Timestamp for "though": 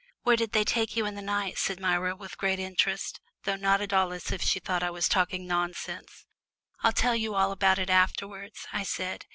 3.43-3.55